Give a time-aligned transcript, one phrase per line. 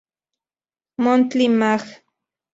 [0.97, 1.83] Monthly Mag.